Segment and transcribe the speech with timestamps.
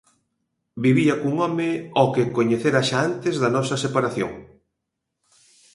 [0.83, 1.69] Vivía cun home
[2.01, 4.31] ó que coñecera xa antes da nosa separación.